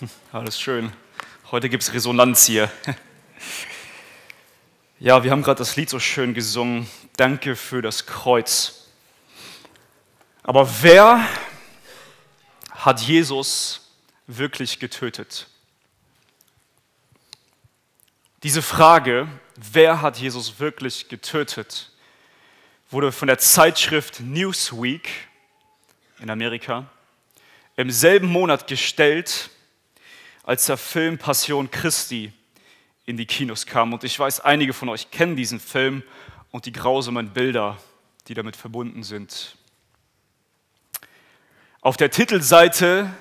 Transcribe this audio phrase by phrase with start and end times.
[0.32, 0.92] Alles schön.
[1.50, 2.70] Heute gibt es Resonanz hier.
[5.02, 6.86] Ja, wir haben gerade das Lied so schön gesungen.
[7.16, 8.88] Danke für das Kreuz.
[10.42, 11.26] Aber wer
[12.70, 13.94] hat Jesus
[14.26, 15.46] wirklich getötet?
[18.42, 19.26] Diese Frage,
[19.56, 21.92] wer hat Jesus wirklich getötet,
[22.90, 25.08] wurde von der Zeitschrift Newsweek
[26.18, 26.84] in Amerika
[27.76, 29.48] im selben Monat gestellt,
[30.50, 32.32] als der Film Passion Christi
[33.06, 33.92] in die Kinos kam.
[33.92, 36.02] Und ich weiß, einige von euch kennen diesen Film
[36.50, 37.78] und die grausamen Bilder,
[38.26, 39.54] die damit verbunden sind.
[41.82, 43.14] Auf der Titelseite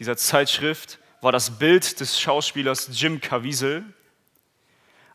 [0.00, 3.84] dieser Zeitschrift war das Bild des Schauspielers Jim Caviezel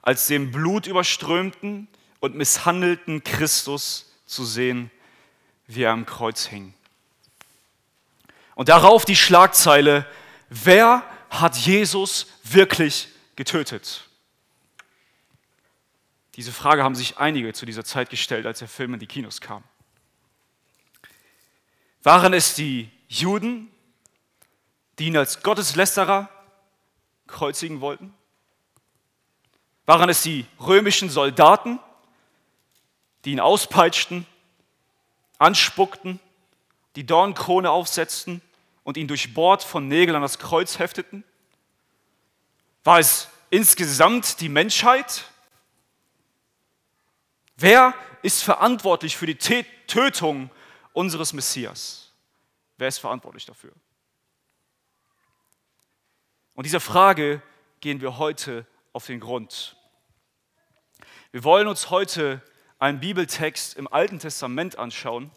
[0.01, 1.89] als dem blutüberströmten
[2.21, 4.89] und misshandelten Christus zu sehen,
[5.67, 6.73] wie er am Kreuz hing.
[8.55, 10.07] Und darauf die Schlagzeile,
[10.49, 14.07] wer hat Jesus wirklich getötet?
[16.35, 19.39] Diese Frage haben sich einige zu dieser Zeit gestellt, als der Film in die Kinos
[19.39, 19.63] kam.
[22.03, 23.71] Waren es die Juden,
[24.99, 26.29] die ihn als Gotteslästerer
[27.27, 28.13] kreuzigen wollten?
[29.85, 31.79] Waren es die römischen Soldaten,
[33.23, 34.25] die ihn auspeitschten,
[35.37, 36.19] anspuckten,
[36.95, 38.41] die Dornkrone aufsetzten
[38.85, 41.25] und ihn durchbohrt von Nägeln an das Kreuz hefteten?
[42.85, 45.25] War es insgesamt die Menschheit?
[47.57, 49.37] Wer ist verantwortlich für die
[49.87, 50.51] Tötung
[50.93, 52.11] unseres Messias?
[52.77, 53.73] Wer ist verantwortlich dafür?
[56.53, 57.41] Und dieser Frage
[57.81, 59.75] gehen wir heute auf den Grund.
[61.31, 62.41] Wir wollen uns heute
[62.77, 65.31] einen Bibeltext im Alten Testament anschauen.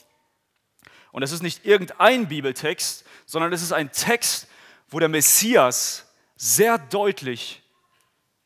[1.12, 4.48] Und es ist nicht irgendein Bibeltext, sondern es ist ein Text,
[4.88, 7.62] wo der Messias sehr deutlich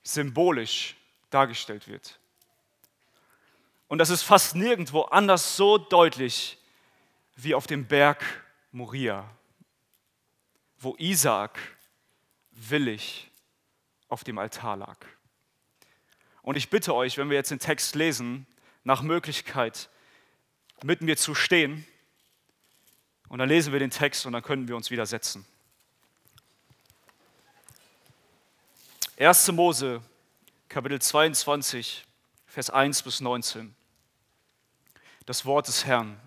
[0.03, 0.97] symbolisch
[1.31, 2.19] dargestellt wird.
[3.87, 6.59] Und das ist fast nirgendwo anders so deutlich
[7.37, 8.25] wie auf dem Berg
[8.73, 9.31] Moria,
[10.81, 11.61] wo Isaak
[12.51, 13.31] willig
[14.09, 14.99] auf dem Altar lag.
[16.43, 18.49] Und ich bitte euch, wenn wir jetzt den Text lesen,
[18.83, 19.89] nach Möglichkeit
[20.83, 21.87] mit mir zu stehen.
[23.33, 25.47] Und dann lesen wir den Text und dann können wir uns wieder setzen.
[29.19, 29.53] 1.
[29.53, 30.03] Mose,
[30.69, 32.05] Kapitel 22,
[32.47, 33.75] Vers 1 bis 19.
[35.25, 36.21] Das Wort des Herrn.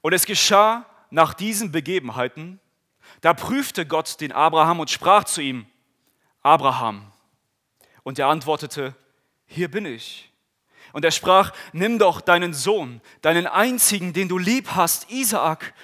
[0.00, 2.58] Und es geschah nach diesen Begebenheiten,
[3.20, 5.66] da prüfte Gott den Abraham und sprach zu ihm,
[6.40, 7.12] Abraham.
[8.02, 8.96] Und er antwortete,
[9.44, 10.29] hier bin ich.
[10.92, 15.74] Und er sprach, nimm doch deinen Sohn, deinen einzigen, den du lieb hast, Isaak,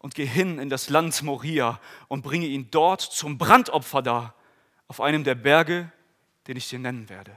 [0.00, 1.78] und geh hin in das Land Moria
[2.08, 4.34] und bringe ihn dort zum Brandopfer dar,
[4.88, 5.92] auf einem der Berge,
[6.46, 7.36] den ich dir nennen werde.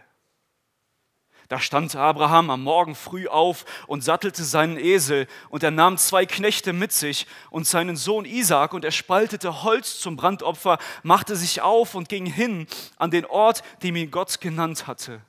[1.49, 6.25] Da stand Abraham am Morgen früh auf und sattelte seinen Esel, und er nahm zwei
[6.25, 11.61] Knechte mit sich und seinen Sohn Isaak, und er spaltete Holz zum Brandopfer, machte sich
[11.61, 12.65] auf und ging hin
[12.97, 15.21] an den Ort, den ihm Gott genannt hatte.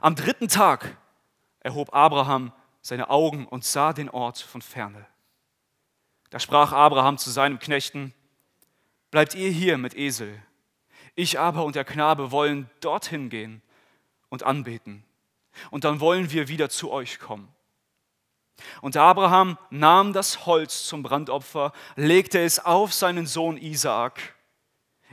[0.00, 0.96] Am dritten Tag
[1.60, 5.06] erhob Abraham seine Augen und sah den Ort von ferne.
[6.30, 8.14] Da sprach Abraham zu seinem Knechten,
[9.10, 10.42] bleibt ihr hier mit Esel,
[11.14, 13.62] ich aber und der Knabe wollen dorthin gehen
[14.28, 15.04] und anbeten,
[15.70, 17.48] und dann wollen wir wieder zu euch kommen.
[18.80, 24.34] Und Abraham nahm das Holz zum Brandopfer, legte es auf seinen Sohn Isaak.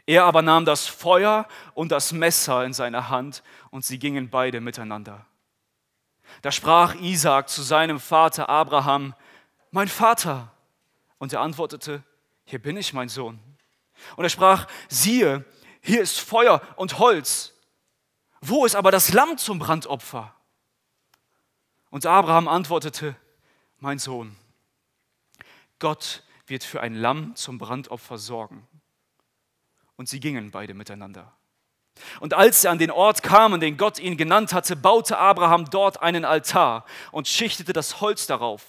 [0.08, 3.44] Er aber nahm das Feuer und das Messer in seine Hand,
[3.76, 5.26] und sie gingen beide miteinander.
[6.42, 9.14] Da sprach Isaak zu seinem Vater Abraham,
[9.70, 10.50] mein Vater.
[11.18, 12.02] Und er antwortete,
[12.46, 13.38] hier bin ich, mein Sohn.
[14.16, 15.44] Und er sprach, siehe,
[15.82, 17.54] hier ist Feuer und Holz.
[18.40, 20.34] Wo ist aber das Lamm zum Brandopfer?
[21.90, 23.18] Und Abraham antwortete,
[23.80, 24.38] mein Sohn,
[25.80, 28.66] Gott wird für ein Lamm zum Brandopfer sorgen.
[29.98, 31.36] Und sie gingen beide miteinander.
[32.20, 36.02] Und als sie an den Ort kamen, den Gott ihnen genannt hatte, baute Abraham dort
[36.02, 38.64] einen Altar und schichtete das Holz darauf.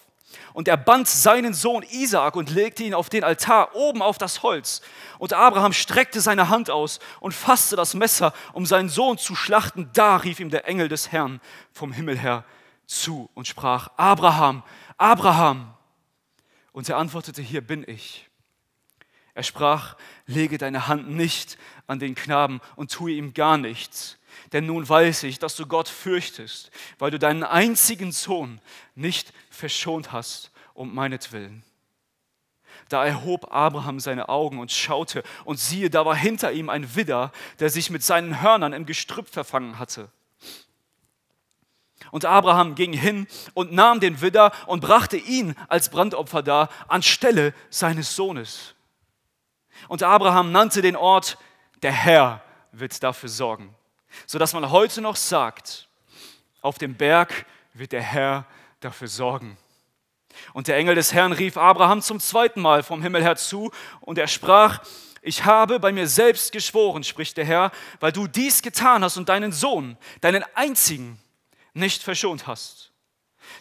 [0.52, 4.42] Und er band seinen Sohn Isaak und legte ihn auf den Altar oben auf das
[4.42, 4.80] Holz.
[5.18, 9.90] Und Abraham streckte seine Hand aus und fasste das Messer, um seinen Sohn zu schlachten.
[9.92, 11.40] Da rief ihm der Engel des Herrn
[11.72, 12.44] vom Himmel her
[12.86, 14.62] zu und sprach, Abraham,
[14.96, 15.74] Abraham.
[16.72, 18.28] Und er antwortete, hier bin ich.
[19.34, 19.96] Er sprach,
[20.26, 21.56] lege deine Hand nicht
[21.86, 24.18] an den Knaben und tue ihm gar nichts.
[24.52, 28.60] Denn nun weiß ich, dass du Gott fürchtest, weil du deinen einzigen Sohn
[28.94, 31.62] nicht verschont hast um meinetwillen.
[32.88, 37.32] Da erhob Abraham seine Augen und schaute, und siehe, da war hinter ihm ein Widder,
[37.58, 40.10] der sich mit seinen Hörnern im Gestrüpp verfangen hatte.
[42.12, 47.54] Und Abraham ging hin und nahm den Widder und brachte ihn als Brandopfer dar, anstelle
[47.70, 48.75] seines Sohnes.
[49.88, 51.38] Und Abraham nannte den Ort,
[51.82, 52.42] der Herr
[52.72, 53.74] wird dafür sorgen,
[54.26, 55.88] sodass man heute noch sagt,
[56.60, 58.46] auf dem Berg wird der Herr
[58.80, 59.56] dafür sorgen.
[60.52, 64.18] Und der Engel des Herrn rief Abraham zum zweiten Mal vom Himmel her zu und
[64.18, 64.80] er sprach,
[65.22, 69.28] ich habe bei mir selbst geschworen, spricht der Herr, weil du dies getan hast und
[69.28, 71.18] deinen Sohn, deinen einzigen,
[71.72, 72.92] nicht verschont hast.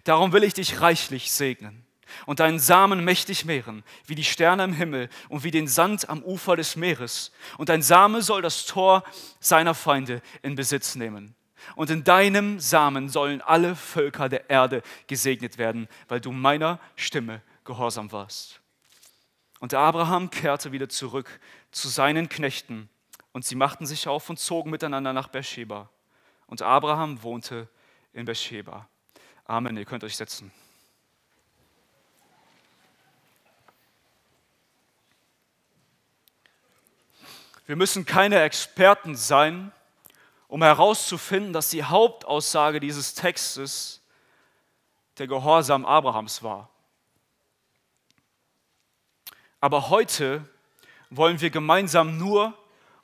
[0.04, 1.85] Darum will ich dich reichlich segnen
[2.26, 6.24] und deinen Samen mächtig mehren, wie die Sterne im Himmel und wie den Sand am
[6.24, 7.32] Ufer des Meeres.
[7.58, 9.04] Und dein Same soll das Tor
[9.40, 11.36] seiner Feinde in Besitz nehmen.
[11.76, 17.42] Und in deinem Samen sollen alle Völker der Erde gesegnet werden, weil du meiner Stimme
[17.64, 18.62] gehorsam warst.
[19.60, 21.40] Und Abraham kehrte wieder zurück
[21.72, 22.90] zu seinen Knechten,
[23.36, 25.90] und sie machten sich auf und zogen miteinander nach Beersheba.
[26.48, 27.68] Und Abraham wohnte
[28.14, 28.88] in Beersheba.
[29.44, 29.76] Amen.
[29.76, 30.54] Ihr könnt euch setzen.
[37.66, 39.72] Wir müssen keine Experten sein,
[40.48, 44.02] um herauszufinden, dass die Hauptaussage dieses Textes
[45.18, 46.70] der Gehorsam Abrahams war.
[49.60, 50.48] Aber heute
[51.10, 52.54] wollen wir gemeinsam nur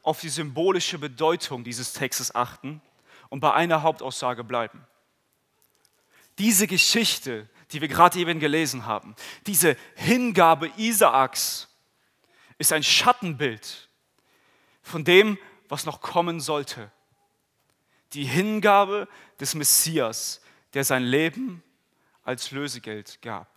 [0.03, 2.81] auf die symbolische Bedeutung dieses Textes achten
[3.29, 4.85] und bei einer Hauptaussage bleiben.
[6.37, 9.15] Diese Geschichte, die wir gerade eben gelesen haben,
[9.47, 11.67] diese Hingabe Isaaks,
[12.57, 13.89] ist ein Schattenbild
[14.91, 15.37] von dem,
[15.69, 16.91] was noch kommen sollte
[18.13, 19.07] die Hingabe
[19.39, 20.41] des Messias,
[20.73, 21.63] der sein Leben
[22.23, 23.47] als Lösegeld gab.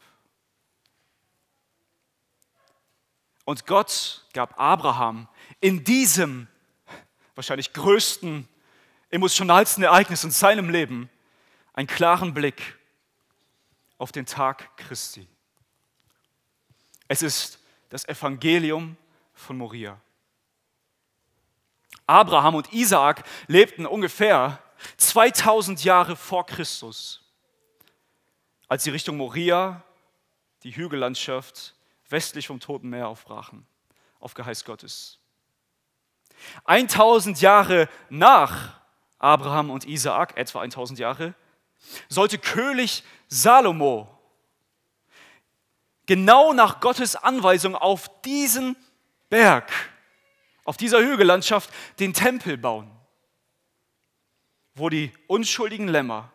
[3.45, 5.29] Und Gott gab Abraham
[5.61, 6.49] in diesem
[7.35, 8.49] wahrscheinlich größten,
[9.11, 11.11] emotionalsten Ereignis in seinem Leben
[11.75, 12.79] einen klaren Blick
[13.99, 15.29] auf den Tag Christi.
[17.07, 17.59] Es ist
[17.91, 18.97] das Evangelium
[19.35, 20.01] von Moria.
[22.07, 24.59] Abraham und Isaak lebten ungefähr
[24.97, 27.23] 2000 Jahre vor Christus,
[28.69, 29.83] als sie Richtung Moria,
[30.63, 31.75] die Hügellandschaft
[32.09, 33.67] westlich vom Toten Meer aufbrachen,
[34.21, 35.19] auf Geheiß Gottes.
[36.65, 38.81] 1000 Jahre nach
[39.19, 41.35] Abraham und Isaak, etwa 1000 Jahre,
[42.09, 44.09] sollte König Salomo
[46.07, 48.77] genau nach Gottes Anweisung auf diesen
[49.29, 49.71] Berg
[50.65, 51.71] auf dieser Hügellandschaft
[52.01, 52.91] den Tempel bauen,
[54.75, 56.33] wo die unschuldigen Lämmer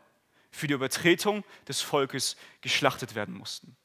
[0.51, 3.75] für die Übertretung des Volkes geschlachtet werden mussten.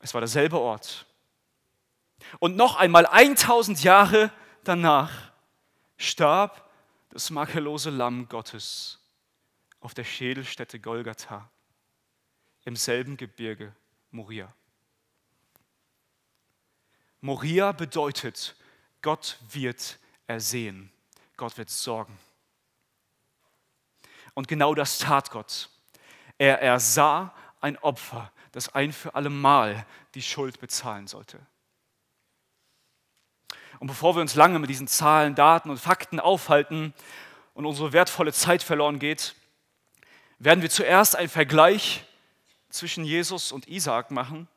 [0.00, 1.06] Es war derselbe Ort.
[2.38, 4.32] Und noch einmal 1000 Jahre
[4.64, 5.32] danach
[5.96, 6.68] starb
[7.10, 9.00] das makellose Lamm Gottes
[9.80, 11.50] auf der Schädelstätte Golgatha
[12.64, 13.74] im selben Gebirge
[14.10, 14.52] Moria.
[17.20, 18.54] Moria bedeutet,
[19.02, 20.90] Gott wird ersehen,
[21.36, 22.18] Gott wird sorgen.
[24.34, 25.68] Und genau das tat Gott.
[26.36, 29.84] Er ersah ein Opfer, das ein für alle Mal
[30.14, 31.40] die Schuld bezahlen sollte.
[33.80, 36.94] Und bevor wir uns lange mit diesen Zahlen, Daten und Fakten aufhalten
[37.54, 39.34] und unsere wertvolle Zeit verloren geht,
[40.38, 42.04] werden wir zuerst einen Vergleich
[42.70, 44.48] zwischen Jesus und Isaak machen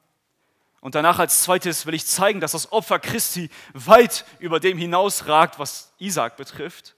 [0.81, 5.59] und danach als zweites will ich zeigen, dass das Opfer Christi weit über dem hinausragt,
[5.59, 6.95] was Isaac betrifft.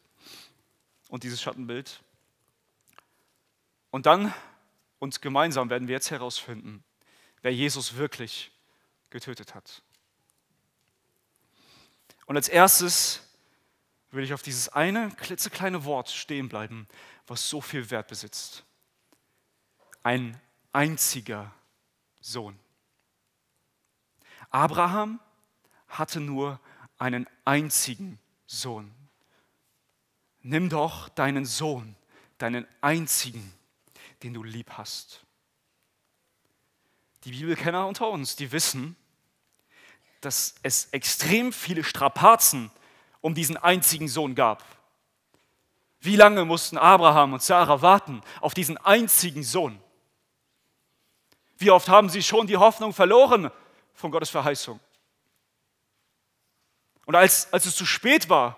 [1.10, 2.02] Und dieses Schattenbild.
[3.92, 4.34] Und dann
[5.00, 6.84] und gemeinsam werden wir jetzt herausfinden,
[7.42, 8.52] wer Jesus wirklich
[9.10, 9.84] getötet hat.
[12.26, 13.22] Und als erstes
[14.12, 16.88] will ich auf dieses eine klitzekleine Wort stehen bleiben,
[17.28, 18.64] was so viel Wert besitzt.
[20.04, 20.40] Ein
[20.72, 21.54] einziger
[22.22, 22.58] Sohn.
[24.54, 25.20] Abraham
[25.88, 26.60] hatte nur
[27.00, 28.94] einen einzigen Sohn.
[30.44, 31.96] Nimm doch deinen Sohn,
[32.38, 33.52] deinen einzigen,
[34.22, 35.24] den du lieb hast.
[37.24, 38.96] Die Bibelkenner unter uns, die wissen,
[40.22, 42.70] dass es extrem viele Strapazen
[43.22, 44.64] um diesen einzigen Sohn gab.
[46.00, 49.82] Wie lange mussten Abraham und Sarah warten auf diesen einzigen Sohn?
[51.58, 53.50] Wie oft haben sie schon die Hoffnung verloren
[53.94, 54.80] von Gottes Verheißung.
[57.06, 58.58] Und als, als es zu spät war,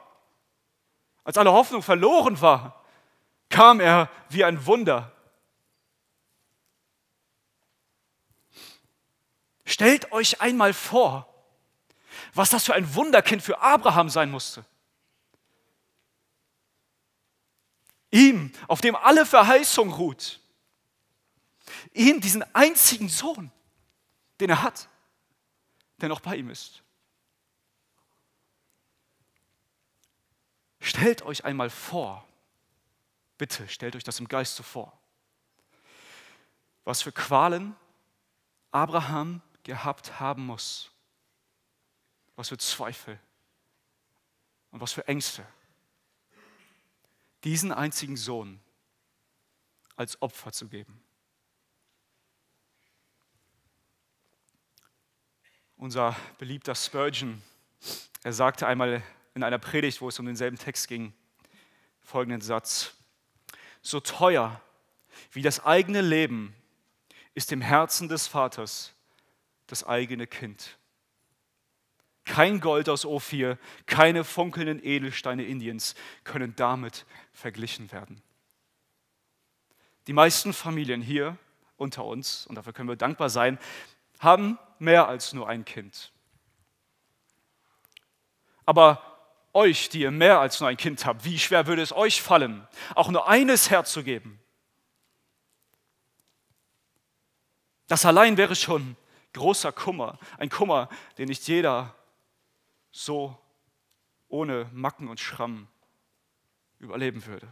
[1.24, 2.84] als alle Hoffnung verloren war,
[3.50, 5.12] kam er wie ein Wunder.
[9.66, 11.28] Stellt euch einmal vor,
[12.34, 14.64] was das für ein Wunderkind für Abraham sein musste.
[18.12, 20.40] Ihm, auf dem alle Verheißung ruht.
[21.94, 23.52] Ihm, diesen einzigen Sohn,
[24.40, 24.88] den er hat,
[25.98, 26.84] der noch bei ihm ist.
[30.80, 32.28] Stellt euch einmal vor,
[33.38, 34.98] bitte stellt euch das im Geiste vor,
[36.84, 37.76] was für Qualen
[38.72, 40.92] Abraham gehabt haben muss,
[42.36, 43.20] was für Zweifel
[44.72, 45.46] und was für Ängste,
[47.44, 48.60] diesen einzigen Sohn
[49.96, 51.05] als Opfer zu geben.
[55.78, 57.42] Unser beliebter Spurgeon,
[58.24, 59.04] er sagte einmal
[59.34, 61.14] in einer Predigt, wo es um denselben Text ging,
[62.02, 62.94] folgenden Satz.
[63.82, 64.62] So teuer
[65.32, 66.56] wie das eigene Leben
[67.34, 68.94] ist im Herzen des Vaters
[69.68, 70.78] das eigene Kind.
[72.24, 78.22] Kein Gold aus Ophir, keine funkelnden Edelsteine Indiens können damit verglichen werden.
[80.08, 81.38] Die meisten Familien hier
[81.78, 83.60] unter uns, und dafür können wir dankbar sein,
[84.20, 86.12] haben mehr als nur ein Kind.
[88.66, 89.02] Aber
[89.54, 92.68] euch, die ihr mehr als nur ein Kind habt, wie schwer würde es euch fallen,
[92.94, 94.40] auch nur eines herzugeben?
[97.88, 98.98] Das allein wäre schon
[99.34, 101.94] großer Kummer, ein Kummer, den nicht jeder
[102.92, 103.38] so
[104.28, 105.68] ohne Macken und Schramm
[106.80, 107.48] überleben würde.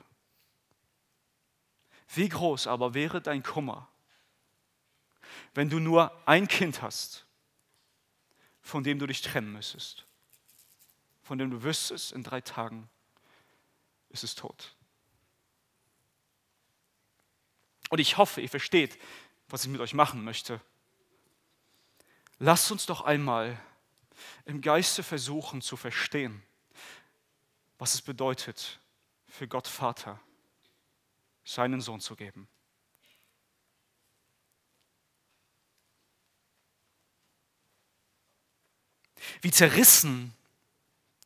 [2.15, 3.87] Wie groß aber wäre dein Kummer,
[5.53, 7.25] wenn du nur ein Kind hast,
[8.61, 10.05] von dem du dich trennen müsstest?
[11.23, 12.89] von dem du wüsstest, in drei Tagen
[14.09, 14.75] ist es tot.
[17.89, 18.99] Und ich hoffe, ihr versteht,
[19.47, 20.61] was ich mit euch machen möchte.
[22.39, 23.59] Lasst uns doch einmal
[24.45, 26.43] im Geiste versuchen zu verstehen,
[27.77, 28.79] was es bedeutet,
[29.27, 30.19] für Gott Vater
[31.45, 32.47] seinen Sohn zu geben.
[39.41, 40.33] Wie zerrissen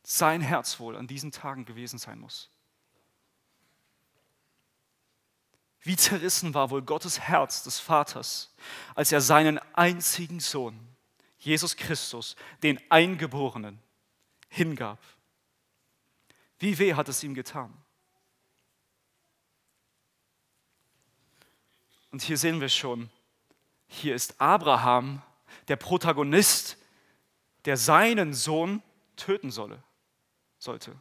[0.02, 2.48] sein Herz wohl an diesen Tagen gewesen sein muss.
[5.82, 8.54] Wie zerrissen war wohl Gottes Herz des Vaters,
[8.94, 10.78] als er seinen einzigen Sohn,
[11.38, 13.78] Jesus Christus, den Eingeborenen,
[14.48, 14.98] hingab.
[16.58, 17.72] Wie weh hat es ihm getan?
[22.10, 23.10] Und hier sehen wir schon,
[23.86, 25.22] hier ist Abraham
[25.68, 26.77] der Protagonist,
[27.64, 28.82] der seinen Sohn
[29.16, 29.82] töten solle
[30.58, 31.00] sollte.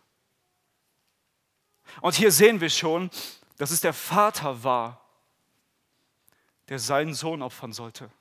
[2.02, 3.10] Und hier sehen wir schon,
[3.58, 5.02] dass es der Vater war,
[6.70, 8.12] der seinen Sohn opfern sollte.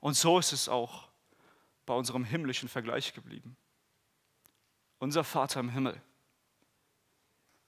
[0.00, 1.08] Und so ist es auch
[1.86, 3.56] bei unserem himmlischen Vergleich geblieben.
[4.98, 6.00] Unser Vater im Himmel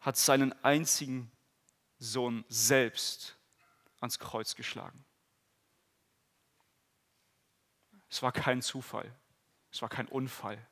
[0.01, 1.31] hat seinen einzigen
[1.99, 3.37] Sohn selbst
[4.01, 5.05] ans Kreuz geschlagen.
[8.15, 9.13] Es war kein Zufall,
[9.73, 10.65] es war kein Unfall,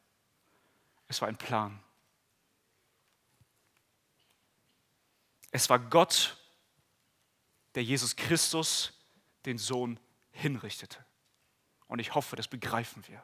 [1.08, 1.82] es war ein Plan.
[5.50, 6.36] Es war Gott,
[7.74, 8.92] der Jesus Christus,
[9.44, 9.98] den Sohn,
[10.30, 11.04] hinrichtete.
[11.88, 13.20] Und ich hoffe, das begreifen wir.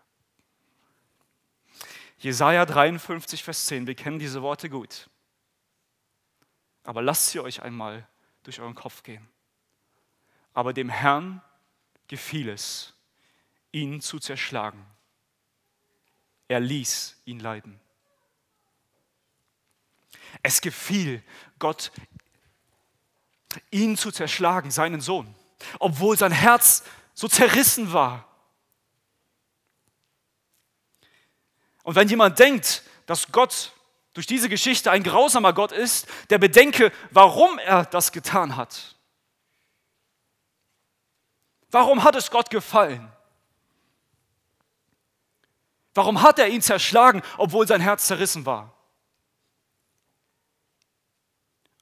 [2.17, 5.09] Jesaja 53, Vers 10, wir kennen diese Worte gut.
[6.83, 8.05] Aber lasst sie euch einmal
[8.43, 9.29] durch euren Kopf gehen.
[10.55, 11.41] Aber dem Herrn
[12.09, 12.98] gefiel es,
[13.73, 14.85] ihn zu zerschlagen
[16.49, 17.79] er ließ ihn leiden.
[20.43, 21.23] Es gefiel
[21.59, 21.93] Gott,
[23.71, 25.35] ihn zu zerschlagen, seinen Sohn,
[25.79, 26.83] obwohl sein Herz
[27.15, 28.27] so zerrissen war.
[31.83, 33.73] Und wenn jemand denkt, dass Gott
[34.15, 38.97] durch diese Geschichte ein grausamer Gott ist, der bedenke, warum er das getan hat.
[41.71, 43.11] Warum hat es Gott gefallen?
[45.99, 48.73] Warum hat er ihn zerschlagen, obwohl sein Herz zerrissen war?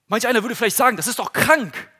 [0.06, 1.92] Manch einer würde vielleicht sagen, das ist doch krank.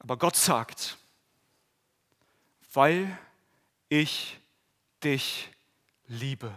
[0.00, 0.98] Aber Gott sagt,
[2.74, 3.18] weil
[3.88, 4.38] ich
[5.02, 5.48] dich
[6.06, 6.52] liebe.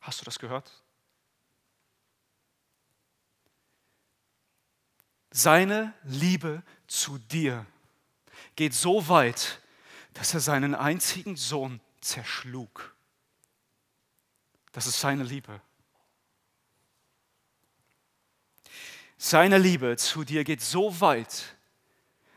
[0.00, 0.81] Hast du das gehört?
[5.32, 7.64] Seine Liebe zu dir
[8.54, 9.60] geht so weit,
[10.12, 12.94] dass er seinen einzigen Sohn zerschlug.
[14.72, 15.60] Das ist seine Liebe.
[19.16, 21.56] Seine Liebe zu dir geht so weit,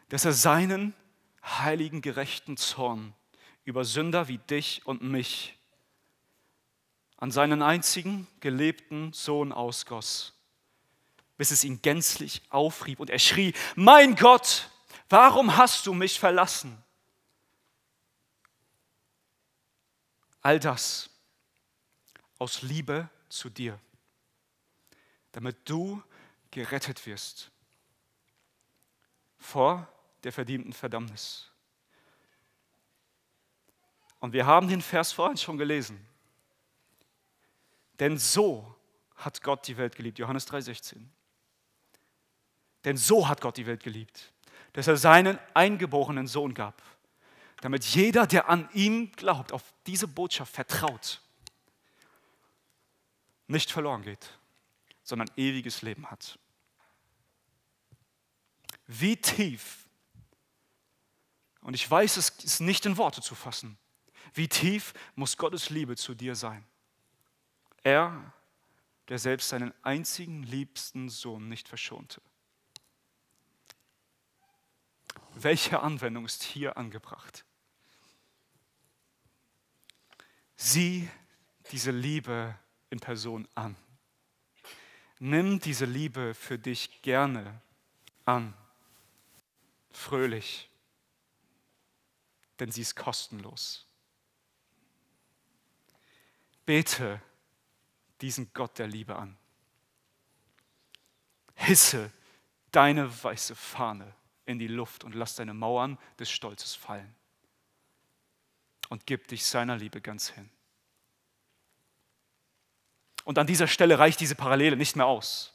[0.10, 0.94] dass er seinen
[1.44, 3.14] heiligen, gerechten Zorn
[3.66, 5.58] über Sünder wie dich und mich
[7.18, 10.35] an seinen einzigen gelebten Sohn ausgoss,
[11.38, 14.70] bis es ihn gänzlich aufrieb und er schrie, mein Gott,
[15.10, 16.82] warum hast du mich verlassen?
[20.42, 21.10] All das
[22.38, 23.80] aus Liebe zu dir,
[25.32, 26.02] damit du
[26.52, 27.52] gerettet wirst
[29.40, 29.88] vor
[30.24, 31.52] der verdienten Verdammnis.
[34.20, 36.04] Und wir haben den Vers vorhin schon gelesen.
[38.00, 38.76] Denn so
[39.16, 41.06] hat Gott die Welt geliebt, Johannes 3:16.
[42.86, 44.32] Denn so hat Gott die Welt geliebt,
[44.74, 46.82] dass er seinen eingeborenen Sohn gab,
[47.62, 51.22] damit jeder, der an ihn glaubt, auf diese Botschaft vertraut,
[53.48, 54.30] nicht verloren geht,
[55.04, 56.38] sondern ewiges Leben hat.
[58.88, 59.88] Wie tief,
[61.62, 63.78] und ich weiß, es ist nicht in Worte zu fassen,
[64.34, 66.64] wie tief muss Gottes Liebe zu dir sein?
[67.82, 68.34] Er,
[69.08, 72.22] der selbst seinen einzigen liebsten Sohn nicht verschonte.
[75.38, 77.44] Welche Anwendung ist hier angebracht?
[80.56, 81.10] Sieh
[81.72, 82.58] diese Liebe
[82.90, 83.76] in Person an.
[85.20, 87.62] Nimm diese Liebe für dich gerne
[88.24, 88.54] an,
[89.92, 90.70] fröhlich,
[92.60, 93.86] denn sie ist kostenlos.
[96.66, 97.22] Bete
[98.22, 99.38] diesen Gott der Liebe an.
[101.56, 102.12] Hisse
[102.72, 104.14] deine weiße Fahne
[104.46, 107.16] in die Luft und lass deine Mauern des Stolzes fallen.
[108.90, 110.50] Und gib dich seiner Liebe ganz hin.
[113.24, 115.54] Und an dieser Stelle reicht diese Parallele nicht mehr aus.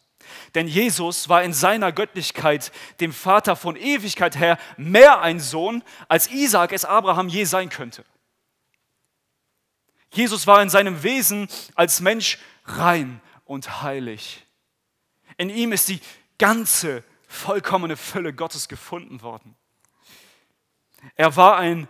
[0.54, 6.30] Denn Jesus war in seiner Göttlichkeit dem Vater von Ewigkeit her mehr ein Sohn, als
[6.30, 8.04] Isaak es Abraham je sein könnte.
[10.12, 14.45] Jesus war in seinem Wesen als Mensch rein und heilig.
[15.36, 16.00] In ihm ist die
[16.38, 19.54] ganze vollkommene Fülle Gottes gefunden worden.
[21.14, 21.88] Er war ein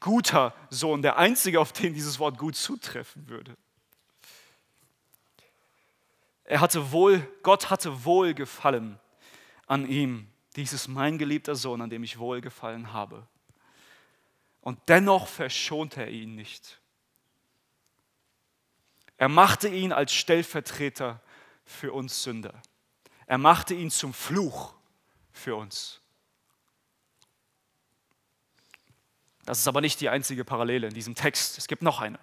[0.00, 3.56] guter Sohn, der einzige, auf den dieses Wort gut zutreffen würde.
[6.44, 8.98] Er hatte wohl, Gott hatte Wohlgefallen
[9.66, 10.28] an ihm.
[10.56, 13.26] Dies ist mein geliebter Sohn, an dem ich Wohlgefallen habe.
[14.60, 16.80] Und dennoch verschonte er ihn nicht.
[19.16, 21.20] Er machte ihn als Stellvertreter
[21.64, 22.60] für uns Sünder.
[23.26, 24.74] Er machte ihn zum Fluch
[25.32, 26.00] für uns.
[29.44, 31.58] Das ist aber nicht die einzige Parallele in diesem Text.
[31.58, 32.18] Es gibt noch eine.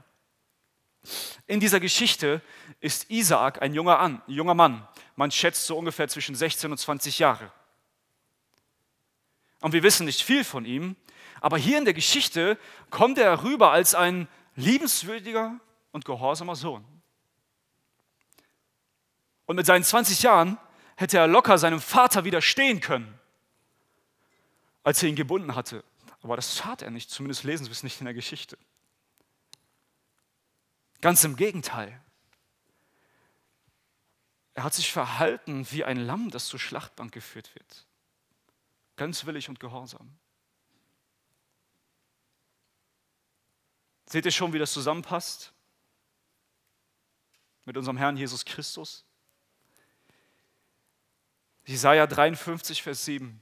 [1.47, 2.41] In dieser Geschichte
[2.79, 4.87] ist Isaak ein junger, An, junger Mann.
[5.15, 7.51] Man schätzt so ungefähr zwischen 16 und 20 Jahre.
[9.59, 10.95] Und wir wissen nicht viel von ihm,
[11.41, 12.57] aber hier in der Geschichte
[12.89, 15.59] kommt er rüber als ein liebenswürdiger
[15.91, 16.85] und gehorsamer Sohn.
[19.45, 20.57] Und mit seinen 20 Jahren
[20.95, 23.19] hätte er locker seinem Vater widerstehen können,
[24.83, 25.83] als er ihn gebunden hatte.
[26.21, 28.57] Aber das tat er nicht, zumindest lesen wir es nicht in der Geschichte.
[31.01, 31.99] Ganz im Gegenteil.
[34.53, 37.85] Er hat sich verhalten wie ein Lamm, das zur Schlachtbank geführt wird.
[38.95, 40.15] Ganz willig und gehorsam.
[44.05, 45.51] Seht ihr schon, wie das zusammenpasst
[47.65, 49.05] mit unserem Herrn Jesus Christus?
[51.65, 53.41] Jesaja 53, Vers 7.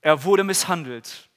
[0.00, 1.28] Er wurde misshandelt,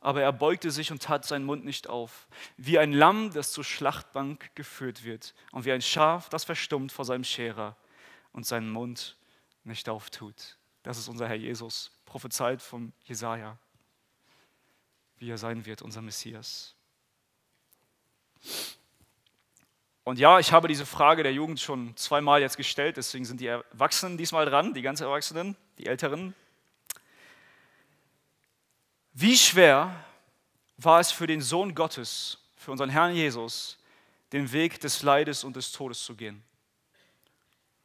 [0.00, 3.64] aber er beugte sich und tat seinen Mund nicht auf, wie ein Lamm, das zur
[3.64, 7.76] Schlachtbank geführt wird, und wie ein Schaf, das verstummt vor seinem Scherer
[8.32, 9.16] und seinen Mund
[9.64, 10.58] nicht auftut.
[10.82, 13.56] Das ist unser Herr Jesus, prophezeit von Jesaja,
[15.18, 16.74] wie er sein wird, unser Messias.
[20.04, 23.46] Und ja, ich habe diese Frage der Jugend schon zweimal jetzt gestellt, deswegen sind die
[23.46, 26.34] Erwachsenen diesmal dran, die ganz Erwachsenen, die Älteren.
[29.12, 29.94] Wie schwer
[30.76, 33.78] war es für den Sohn Gottes, für unseren Herrn Jesus,
[34.32, 36.42] den Weg des Leides und des Todes zu gehen?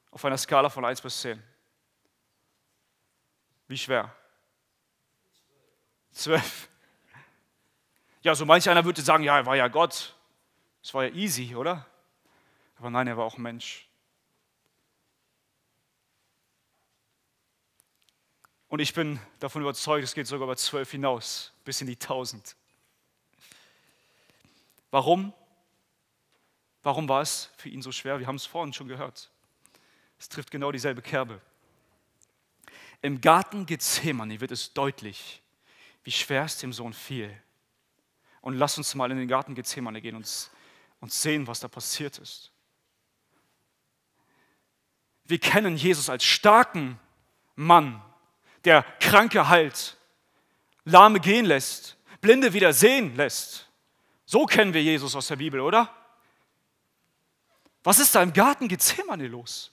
[0.10, 1.44] Auf einer Skala von 1 bis 10.
[3.68, 4.12] Wie schwer?
[6.14, 6.70] 12.
[8.24, 10.16] Ja, so manch einer würde sagen, ja, er war ja Gott.
[10.82, 11.86] Es war ja easy, oder?
[12.78, 13.88] Aber nein, er war auch Mensch.
[18.70, 22.56] Und ich bin davon überzeugt, es geht sogar über zwölf hinaus, bis in die tausend.
[24.92, 25.34] Warum?
[26.84, 28.20] Warum war es für ihn so schwer?
[28.20, 29.32] Wir haben es vorhin schon gehört.
[30.20, 31.42] Es trifft genau dieselbe Kerbe.
[33.02, 35.42] Im Garten Gethsemane wird es deutlich,
[36.04, 37.36] wie schwer es dem Sohn fiel.
[38.42, 40.52] Und lass uns mal in den Garten Gethsemane gehen und,
[41.00, 42.52] und sehen, was da passiert ist.
[45.28, 47.00] Wir kennen Jesus als starken
[47.56, 48.02] Mann,
[48.64, 49.98] der Kranke heilt,
[50.86, 53.70] Lahme gehen lässt, Blinde wieder sehen lässt.
[54.26, 55.94] So kennen wir Jesus aus der Bibel, oder?
[57.84, 59.72] Was ist da im Garten Gethsemane los?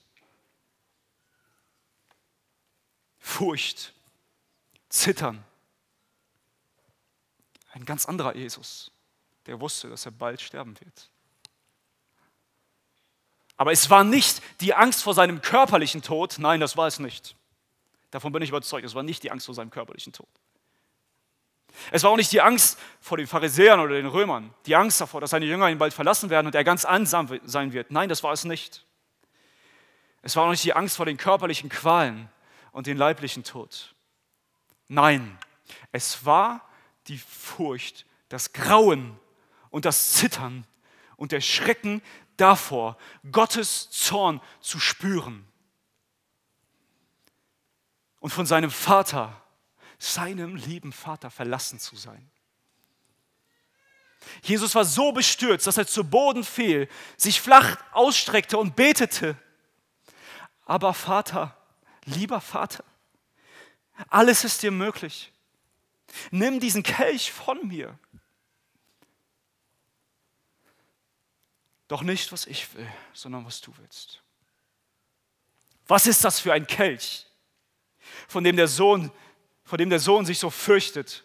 [3.19, 3.93] Furcht,
[4.89, 5.43] Zittern.
[7.73, 8.93] Ein ganz anderer Jesus,
[9.47, 11.11] der wusste, dass er bald sterben wird.
[13.57, 17.37] Aber es war nicht die Angst vor seinem körperlichen Tod, nein, das war es nicht.
[18.11, 20.29] Davon bin ich überzeugt, es war nicht die Angst vor seinem körperlichen Tod.
[21.91, 25.21] Es war auch nicht die Angst vor den Pharisäern oder den Römern, die Angst davor,
[25.21, 27.91] dass seine Jünger ihn bald verlassen werden und er ganz einsam sein wird.
[27.91, 28.85] Nein, das war es nicht.
[30.23, 32.29] Es war auch nicht die Angst vor den körperlichen Qualen
[32.73, 33.95] und den leiblichen Tod.
[34.89, 35.39] Nein,
[35.93, 36.67] es war
[37.09, 39.19] die Furcht, das Grauen
[39.71, 40.67] und das Zittern
[41.17, 42.03] und der Schrecken
[42.37, 42.97] davor,
[43.31, 45.47] Gottes Zorn zu spüren
[48.21, 49.41] und von seinem Vater
[50.05, 52.31] seinem lieben Vater verlassen zu sein.
[54.43, 59.37] Jesus war so bestürzt, dass er zu Boden fiel, sich flach ausstreckte und betete.
[60.65, 61.57] Aber Vater,
[62.05, 62.85] lieber Vater,
[64.09, 65.33] alles ist dir möglich.
[66.31, 67.99] Nimm diesen Kelch von mir.
[71.89, 74.23] Doch nicht, was ich will, sondern was du willst.
[75.87, 77.27] Was ist das für ein Kelch,
[78.27, 79.11] von dem der Sohn
[79.65, 81.25] vor dem der Sohn sich so fürchtet.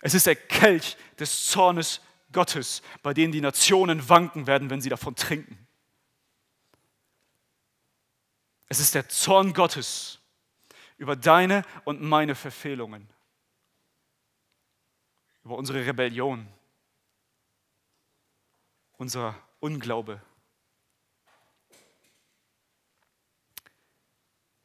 [0.00, 2.00] Es ist der Kelch des Zornes
[2.32, 5.66] Gottes, bei dem die Nationen wanken werden, wenn sie davon trinken.
[8.68, 10.20] Es ist der Zorn Gottes
[10.98, 13.08] über deine und meine Verfehlungen,
[15.42, 16.46] über unsere Rebellion,
[18.98, 20.20] unser Unglaube.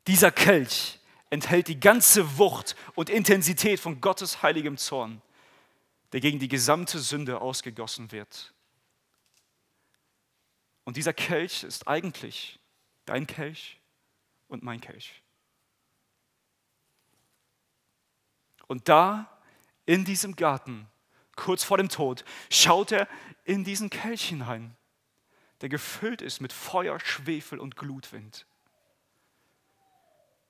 [0.08, 5.22] Dieser Kelch enthält die ganze Wucht und Intensität von Gottes heiligem Zorn,
[6.12, 8.54] der gegen die gesamte Sünde ausgegossen wird.
[10.84, 12.60] Und dieser Kelch ist eigentlich
[13.06, 13.80] dein Kelch
[14.48, 15.24] und mein Kelch.
[18.68, 19.42] Und da,
[19.86, 20.88] in diesem Garten,
[21.36, 23.08] kurz vor dem Tod, schaut er
[23.44, 24.76] in diesen Kelch hinein,
[25.62, 28.46] der gefüllt ist mit Feuer, Schwefel und Glutwind.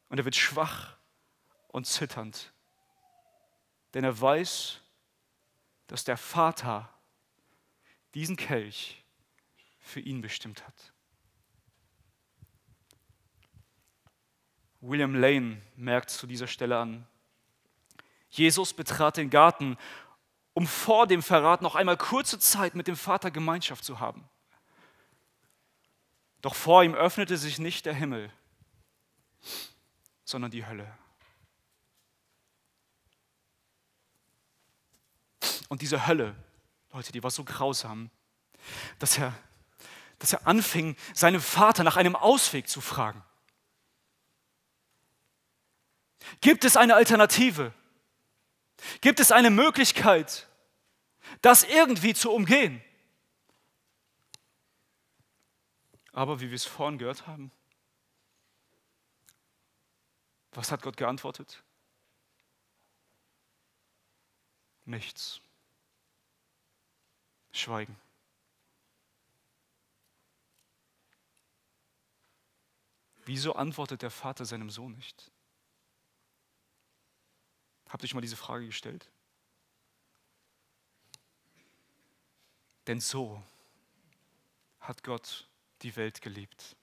[0.09, 0.97] Und er wird schwach
[1.69, 2.53] und zitternd,
[3.93, 4.79] denn er weiß,
[5.87, 6.89] dass der Vater
[8.13, 9.03] diesen Kelch
[9.79, 10.93] für ihn bestimmt hat.
[14.81, 17.07] William Lane merkt zu dieser Stelle an,
[18.29, 19.77] Jesus betrat den Garten,
[20.53, 24.27] um vor dem Verrat noch einmal kurze Zeit mit dem Vater Gemeinschaft zu haben.
[26.41, 28.29] Doch vor ihm öffnete sich nicht der Himmel,
[30.25, 30.91] sondern die Hölle.
[35.69, 36.35] Und diese Hölle,
[36.91, 38.11] Leute, die war so grausam,
[38.99, 39.33] dass er,
[40.19, 43.23] dass er anfing, seinen Vater nach einem Ausweg zu fragen.
[46.41, 47.73] Gibt es eine Alternative?
[49.01, 50.47] Gibt es eine Möglichkeit,
[51.41, 52.81] das irgendwie zu umgehen?
[56.11, 57.51] Aber wie wir es vorhin gehört haben,
[60.51, 61.63] was hat Gott geantwortet?
[64.85, 65.41] Nichts.
[67.51, 67.97] Schweigen.
[73.25, 75.31] Wieso antwortet der Vater seinem Sohn nicht?
[77.93, 79.07] Habt ihr euch mal diese Frage gestellt?
[82.87, 83.39] Denn so
[84.79, 85.47] hat Gott
[85.83, 86.75] die Welt geliebt.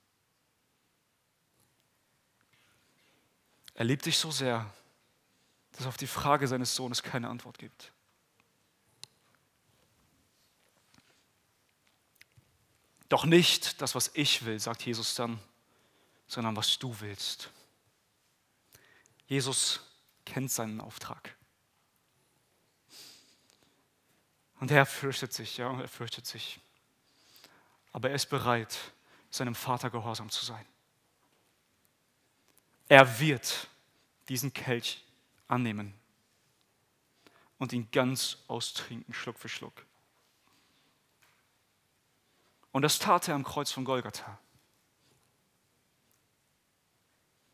[3.75, 4.73] Er liebt dich so sehr,
[5.73, 7.91] dass auf die Frage seines Sohnes keine Antwort gibt.
[13.09, 15.41] Doch nicht das, was ich will, sagt Jesus dann,
[16.29, 17.51] sondern was du willst.
[19.27, 19.90] Jesus
[20.31, 21.37] kennt seinen Auftrag.
[24.61, 26.61] Und er fürchtet sich, ja, er fürchtet sich.
[27.93, 28.79] Aber er ist bereit,
[29.31, 30.65] seinem Vater gehorsam zu sein.
[32.89, 33.69] Er wird
[34.29, 35.05] diesen Kelch
[35.49, 35.95] annehmen
[37.59, 39.85] und ihn ganz austrinken, Schluck für Schluck.
[42.73, 44.39] Und das tat er am Kreuz von Golgatha.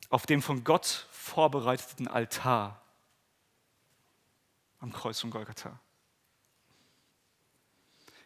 [0.08, 2.80] Auf dem von Gott vorbereiteten Altar
[4.80, 5.78] am Kreuz von Golgatha.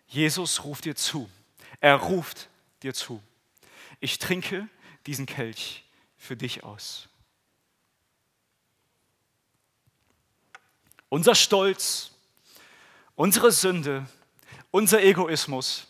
[0.07, 1.31] Jesus ruft dir zu.
[1.81, 2.49] Er ruft
[2.83, 3.23] dir zu.
[4.01, 4.69] Ich trinke
[5.07, 5.85] diesen Kelch
[6.17, 7.09] für dich aus.
[11.09, 12.13] Unser Stolz,
[13.15, 14.07] unsere Sünde,
[14.71, 15.87] unser Egoismus,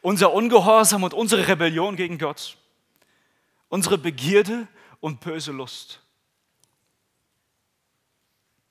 [0.00, 2.56] unser Ungehorsam und unsere Rebellion gegen Gott,
[3.68, 4.68] unsere Begierde
[5.00, 6.00] und böse Lust.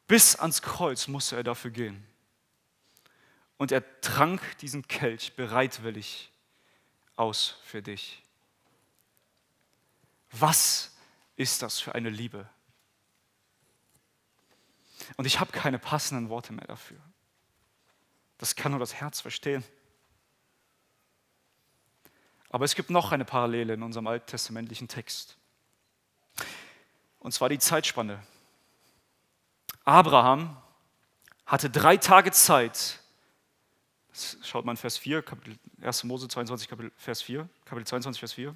[0.07, 2.05] Bis ans Kreuz musste er dafür gehen.
[3.57, 6.31] Und er trank diesen Kelch bereitwillig
[7.15, 8.21] aus für dich.
[10.31, 10.95] Was
[11.35, 12.49] ist das für eine Liebe?
[15.17, 16.99] Und ich habe keine passenden Worte mehr dafür.
[18.37, 19.63] Das kann nur das Herz verstehen.
[22.53, 25.37] Aber es gibt noch eine Parallele in unserem alttestamentlichen Text.
[27.17, 28.21] Und zwar die Zeitspanne.
[29.85, 30.55] Abraham
[31.47, 32.99] hatte drei Tage Zeit.
[34.11, 36.03] Das schaut man Vers 4, Kapitel 1.
[36.03, 38.55] Mose 22, Kapitel, Vers 4, Kapitel 22, Vers 4.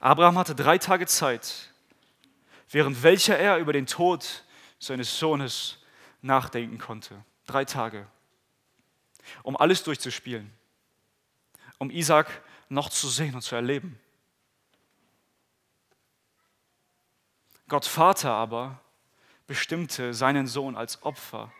[0.00, 1.70] Abraham hatte drei Tage Zeit,
[2.70, 4.42] während welcher er über den Tod
[4.78, 5.76] seines Sohnes
[6.22, 7.22] nachdenken konnte.
[7.46, 8.06] Drei Tage,
[9.42, 10.50] um alles durchzuspielen,
[11.76, 12.42] um Isaac
[12.72, 14.00] noch zu sehen und zu erleben.
[17.68, 18.80] Gott Vater aber
[19.46, 21.52] bestimmte seinen Sohn als Opfer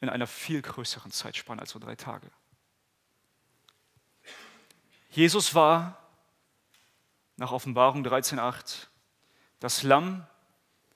[0.00, 2.30] in einer viel größeren Zeitspanne als nur drei Tage.
[5.10, 5.98] Jesus war
[7.36, 8.88] nach Offenbarung 13.8
[9.60, 10.26] das Lamm,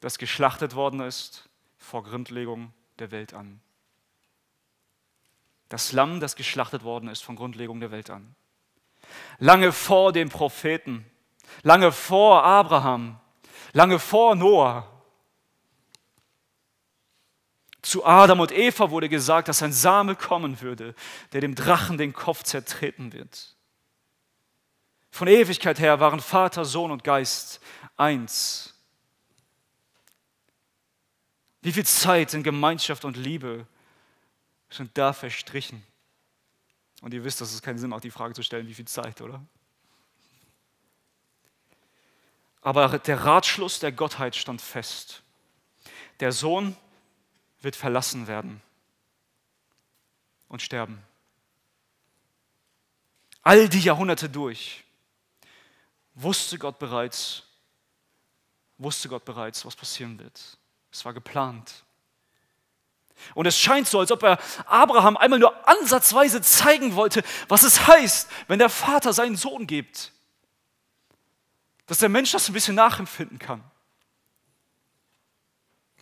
[0.00, 3.62] das geschlachtet worden ist vor Grundlegung der Welt an.
[5.70, 8.34] Das Lamm, das geschlachtet worden ist von Grundlegung der Welt an.
[9.38, 11.04] Lange vor den Propheten,
[11.62, 13.18] lange vor Abraham,
[13.72, 14.86] lange vor Noah.
[17.82, 20.94] Zu Adam und Eva wurde gesagt, dass ein Same kommen würde,
[21.32, 23.56] der dem Drachen den Kopf zertreten wird.
[25.10, 27.60] Von Ewigkeit her waren Vater, Sohn und Geist
[27.96, 28.74] eins.
[31.62, 33.66] Wie viel Zeit in Gemeinschaft und Liebe
[34.70, 35.82] sind da verstrichen?
[37.00, 39.20] Und ihr wisst, dass es keinen Sinn macht, die Frage zu stellen, wie viel Zeit,
[39.20, 39.44] oder?
[42.60, 45.22] Aber der Ratschluss der Gottheit stand fest.
[46.20, 46.76] Der Sohn
[47.60, 48.60] wird verlassen werden
[50.48, 51.02] und sterben.
[53.42, 54.84] All die Jahrhunderte durch
[56.14, 57.44] wusste Gott bereits,
[58.76, 60.58] wusste Gott bereits, was passieren wird.
[60.90, 61.84] Es war geplant.
[63.34, 67.86] Und es scheint so, als ob er Abraham einmal nur ansatzweise zeigen wollte, was es
[67.86, 70.12] heißt, wenn der Vater seinen Sohn gibt.
[71.86, 73.62] Dass der Mensch das ein bisschen nachempfinden kann.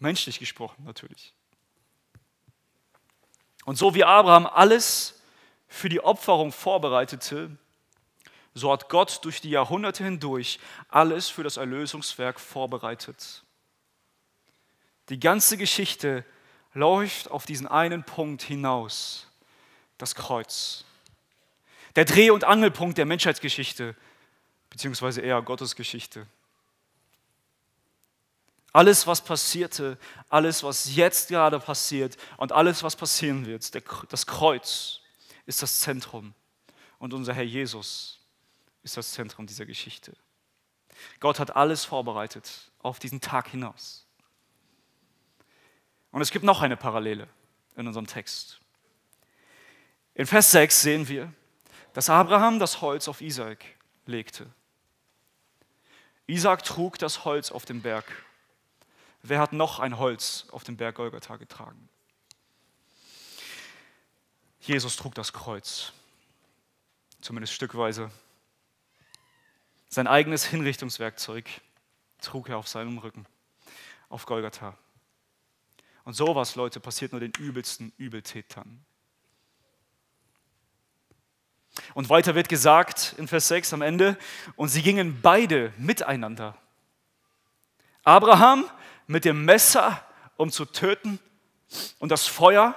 [0.01, 1.33] Menschlich gesprochen natürlich.
[3.65, 5.21] Und so wie Abraham alles
[5.69, 7.57] für die Opferung vorbereitete,
[8.55, 13.43] so hat Gott durch die Jahrhunderte hindurch alles für das Erlösungswerk vorbereitet.
[15.09, 16.25] Die ganze Geschichte
[16.77, 19.27] läuft auf diesen einen Punkt hinaus,
[19.99, 20.85] das Kreuz.
[21.97, 23.97] Der Dreh- und Angelpunkt der Menschheitsgeschichte,
[24.69, 26.27] beziehungsweise eher Gottes Geschichte.
[28.75, 29.97] Alles, was passierte,
[30.29, 33.75] alles, was jetzt gerade passiert und alles, was passieren wird,
[34.13, 35.01] das Kreuz
[35.47, 36.35] ist das Zentrum.
[36.99, 38.21] Und unser Herr Jesus
[38.83, 40.15] ist das Zentrum dieser Geschichte.
[41.21, 44.06] Gott hat alles vorbereitet auf diesen Tag hinaus.
[46.17, 47.29] Und es gibt noch eine Parallele
[47.77, 48.59] in unserem Text.
[50.15, 51.31] In Vers 6 sehen wir,
[51.93, 53.63] dass Abraham das Holz auf Isaac
[54.07, 54.47] legte.
[56.27, 58.07] Isaac trug das Holz auf dem Berg.
[59.21, 61.87] Wer hat noch ein Holz auf dem Berg Golgatha getragen?
[64.61, 65.93] Jesus trug das Kreuz,
[67.21, 68.11] zumindest stückweise.
[69.91, 71.45] Sein eigenes Hinrichtungswerkzeug
[72.23, 73.27] trug er auf seinem Rücken,
[74.09, 74.79] auf Golgatha.
[76.07, 78.85] Und sowas, Leute, passiert nur den übelsten Übeltätern.
[81.95, 84.17] Und weiter wird gesagt in Vers 6 am Ende,
[84.55, 86.57] und sie gingen beide miteinander.
[88.05, 88.71] Abraham
[89.09, 90.01] mit dem Messer,
[90.37, 91.19] um zu töten,
[91.99, 92.77] und das Feuer,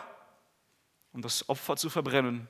[1.14, 2.50] um das Opfer zu verbrennen,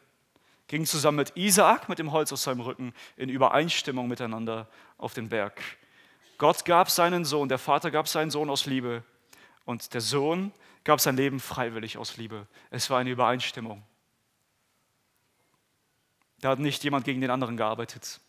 [0.68, 5.28] ging zusammen mit Isaak mit dem Holz aus seinem Rücken in Übereinstimmung miteinander auf den
[5.28, 5.62] Berg.
[6.38, 9.04] Gott gab seinen Sohn, der Vater gab seinen Sohn aus Liebe
[9.66, 10.54] und der Sohn
[10.90, 12.48] gab sein Leben freiwillig aus Liebe.
[12.72, 13.86] Es war eine Übereinstimmung.
[16.40, 18.20] Da hat nicht jemand gegen den anderen gearbeitet.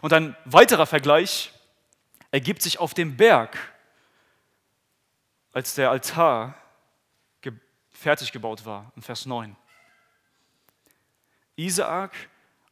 [0.00, 1.52] Und ein weiterer Vergleich
[2.30, 3.58] ergibt sich auf dem Berg,
[5.52, 6.54] als der Altar
[7.90, 9.54] fertig gebaut war, in Vers 9.
[11.56, 12.14] Isaak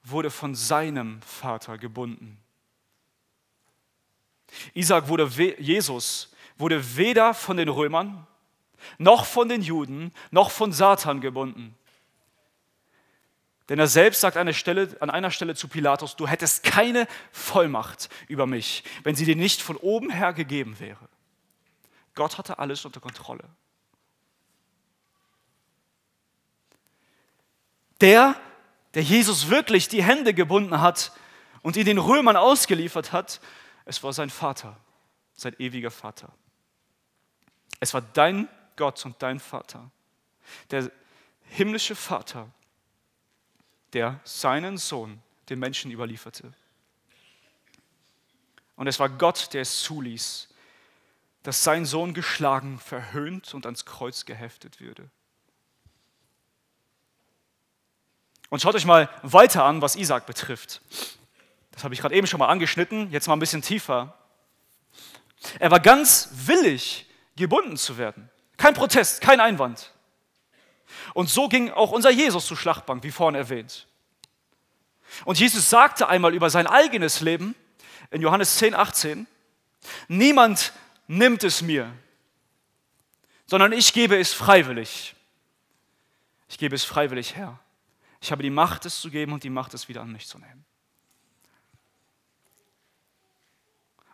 [0.02, 2.42] wurde von seinem Vater gebunden.
[4.72, 5.26] Isaak wurde,
[5.58, 8.26] Jesus wurde weder von den Römern,
[8.98, 11.76] noch von den Juden, noch von Satan gebunden.
[13.68, 17.06] Denn er selbst sagt an einer, Stelle, an einer Stelle zu Pilatus, du hättest keine
[17.32, 21.08] Vollmacht über mich, wenn sie dir nicht von oben her gegeben wäre.
[22.14, 23.44] Gott hatte alles unter Kontrolle.
[28.00, 28.36] Der,
[28.92, 31.12] der Jesus wirklich die Hände gebunden hat
[31.62, 33.40] und ihn den Römern ausgeliefert hat,
[33.86, 34.76] es war sein Vater,
[35.34, 36.32] sein ewiger Vater.
[37.80, 39.90] Es war dein Gott und dein Vater,
[40.70, 40.90] der
[41.44, 42.50] himmlische Vater,
[43.92, 46.52] der seinen Sohn den Menschen überlieferte.
[48.76, 50.48] Und es war Gott, der es zuließ,
[51.44, 55.08] dass sein Sohn geschlagen, verhöhnt und ans Kreuz geheftet würde.
[58.50, 60.80] Und schaut euch mal weiter an, was Isaac betrifft.
[61.72, 64.16] Das habe ich gerade eben schon mal angeschnitten, jetzt mal ein bisschen tiefer.
[65.58, 67.03] Er war ganz willig,
[67.36, 68.30] gebunden zu werden.
[68.56, 69.92] Kein Protest, kein Einwand.
[71.12, 73.86] Und so ging auch unser Jesus zur Schlachtbank, wie vorhin erwähnt.
[75.24, 77.54] Und Jesus sagte einmal über sein eigenes Leben
[78.10, 79.26] in Johannes 10, 18,
[80.08, 80.72] niemand
[81.06, 81.92] nimmt es mir,
[83.46, 85.14] sondern ich gebe es freiwillig.
[86.48, 87.58] Ich gebe es freiwillig her.
[88.20, 90.38] Ich habe die Macht, es zu geben und die Macht, es wieder an mich zu
[90.38, 90.64] nehmen.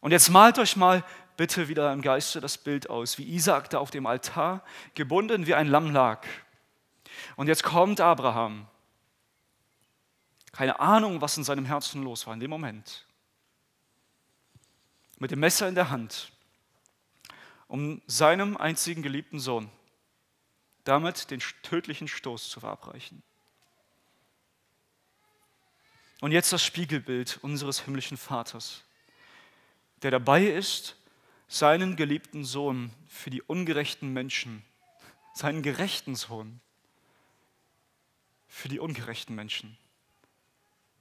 [0.01, 1.05] Und jetzt malt euch mal
[1.41, 4.63] bitte wieder im Geiste das Bild aus, wie Isaac da auf dem Altar
[4.95, 6.27] gebunden wie ein Lamm lag.
[7.35, 8.69] Und jetzt kommt Abraham.
[10.53, 13.07] Keine Ahnung, was in seinem Herzen los war in dem Moment.
[15.19, 16.31] Mit dem Messer in der Hand,
[17.69, 19.71] um seinem einzigen geliebten Sohn
[20.85, 23.23] damit den tödlichen Stoß zu verabreichen.
[26.21, 28.83] Und jetzt das Spiegelbild unseres himmlischen Vaters,
[30.03, 31.00] der dabei ist,
[31.51, 34.65] seinen geliebten Sohn für die ungerechten Menschen,
[35.35, 36.61] seinen gerechten Sohn
[38.47, 39.77] für die ungerechten Menschen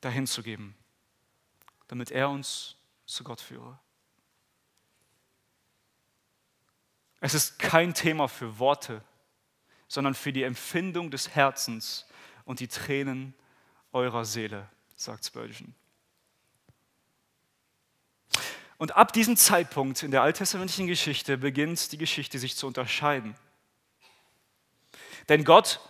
[0.02, 0.76] dahin zu geben,
[1.88, 3.80] damit er uns zu Gott führe.
[7.20, 9.04] Es ist kein Thema für Worte,
[9.88, 12.08] sondern für die Empfindung des Herzens
[12.46, 13.36] und die Tränen
[13.92, 15.76] eurer Seele sagt Spurgeon.
[18.80, 23.36] Und ab diesem Zeitpunkt in der alttestamentlichen Geschichte beginnt die Geschichte sich zu unterscheiden.
[25.28, 25.82] Denn Gott,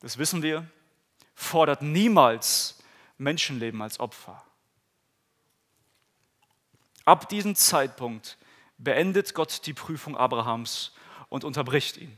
[0.00, 0.68] das wissen wir,
[1.34, 2.82] fordert niemals
[3.16, 4.44] Menschenleben als Opfer.
[7.06, 8.36] Ab diesem Zeitpunkt
[8.76, 10.92] beendet Gott die Prüfung Abrahams
[11.30, 12.14] und unterbricht ihn.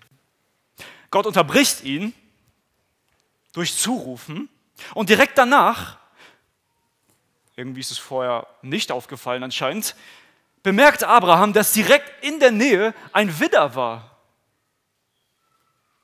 [1.11, 2.13] Gott unterbricht ihn
[3.53, 4.49] durch Zurufen
[4.95, 5.99] und direkt danach,
[7.57, 9.97] irgendwie ist es vorher nicht aufgefallen anscheinend,
[10.63, 14.19] bemerkt Abraham, dass direkt in der Nähe ein Widder war.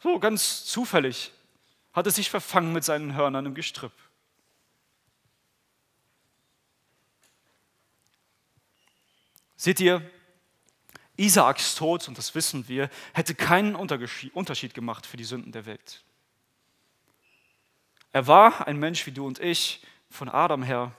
[0.03, 1.33] So ganz zufällig
[1.93, 3.93] hat er sich verfangen mit seinen Hörnern im Gestrüpp.
[9.57, 10.03] Seht ihr,
[11.17, 16.03] Isaaks Tod, und das wissen wir, hätte keinen Unterschied gemacht für die Sünden der Welt.
[18.11, 20.93] Er war ein Mensch wie du und ich, von Adam her.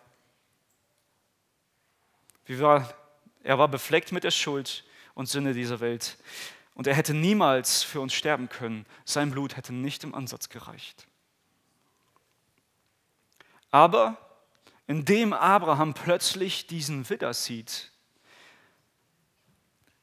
[2.47, 6.17] Er war befleckt mit der Schuld und Sünde dieser Welt.
[6.75, 8.85] Und er hätte niemals für uns sterben können.
[9.05, 11.07] Sein Blut hätte nicht im Ansatz gereicht.
[13.71, 14.17] Aber
[14.87, 17.91] indem Abraham plötzlich diesen Widder sieht,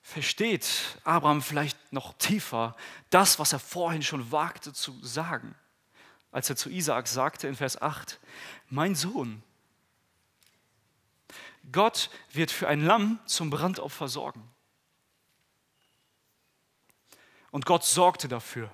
[0.02, 2.76] versteht Abraham vielleicht noch tiefer
[3.10, 5.54] das, was er vorhin schon wagte zu sagen
[6.32, 8.20] als er zu Isaak sagte in Vers 8,
[8.68, 9.42] mein Sohn,
[11.72, 14.48] Gott wird für ein Lamm zum Brandopfer sorgen.
[17.50, 18.72] Und Gott sorgte dafür,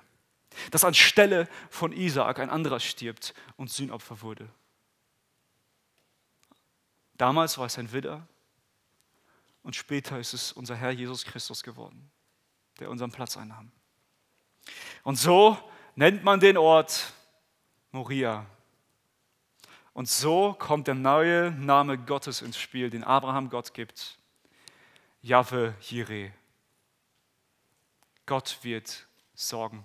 [0.71, 4.49] dass anstelle von Isaak ein anderer stirbt und Sühnopfer wurde.
[7.17, 8.27] Damals war es ein Widder
[9.63, 12.11] und später ist es unser Herr Jesus Christus geworden,
[12.79, 13.71] der unseren Platz einnahm.
[15.03, 15.57] Und so
[15.95, 17.13] nennt man den Ort
[17.91, 18.45] Moria.
[19.97, 24.19] Und so kommt der neue Name Gottes ins Spiel, den Abraham Gott gibt.
[25.23, 26.29] Jahwe Jireh.
[28.27, 29.83] Gott wird sorgen.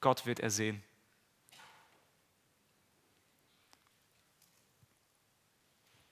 [0.00, 0.80] Gott wird ersehen.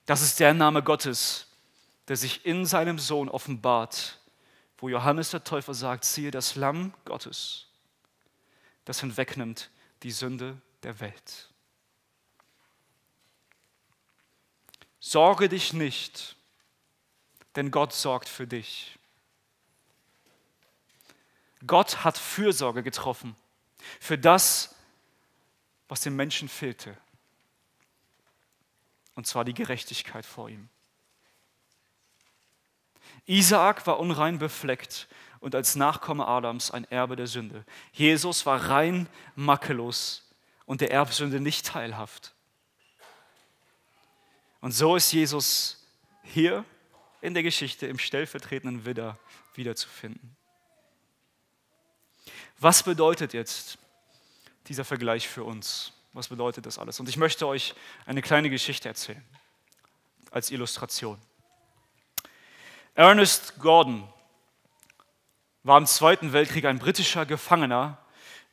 [0.04, 1.46] Das ist der Name Gottes,
[2.08, 4.18] der sich in seinem Sohn offenbart,
[4.78, 7.68] wo Johannes der Täufer sagt, siehe das Lamm Gottes,
[8.84, 9.70] das hinwegnimmt
[10.02, 11.51] die Sünde der Welt.
[15.04, 16.36] Sorge dich nicht,
[17.56, 18.96] denn Gott sorgt für dich.
[21.66, 23.34] Gott hat Fürsorge getroffen
[23.98, 24.76] für das,
[25.88, 26.96] was dem Menschen fehlte.
[29.16, 30.68] Und zwar die Gerechtigkeit vor ihm.
[33.26, 35.08] Isaak war unrein befleckt
[35.40, 37.64] und als Nachkomme Adams ein Erbe der Sünde.
[37.90, 40.30] Jesus war rein makellos
[40.64, 42.36] und der Erbsünde nicht teilhaft.
[44.62, 45.84] Und so ist Jesus
[46.22, 46.64] hier
[47.20, 49.18] in der Geschichte im stellvertretenden Widder
[49.54, 50.36] wiederzufinden.
[52.60, 53.76] Was bedeutet jetzt
[54.68, 55.92] dieser Vergleich für uns?
[56.12, 57.00] Was bedeutet das alles?
[57.00, 57.74] Und ich möchte euch
[58.06, 59.24] eine kleine Geschichte erzählen
[60.30, 61.20] als Illustration.
[62.94, 64.08] Ernest Gordon
[65.64, 67.98] war im Zweiten Weltkrieg ein britischer Gefangener